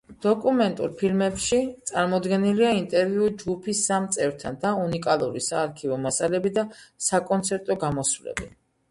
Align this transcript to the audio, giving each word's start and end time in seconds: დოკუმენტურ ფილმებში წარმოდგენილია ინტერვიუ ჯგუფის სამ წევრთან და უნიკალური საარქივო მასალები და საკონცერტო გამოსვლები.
დოკუმენტურ 0.25 0.93
ფილმებში 0.99 1.57
წარმოდგენილია 1.89 2.71
ინტერვიუ 2.77 3.27
ჯგუფის 3.41 3.81
სამ 3.89 4.07
წევრთან 4.15 4.57
და 4.63 4.71
უნიკალური 4.85 5.43
საარქივო 5.49 5.99
მასალები 6.07 6.53
და 6.55 6.63
საკონცერტო 7.09 7.77
გამოსვლები. 7.85 8.49